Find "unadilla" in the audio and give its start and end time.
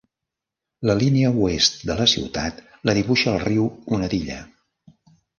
3.99-4.39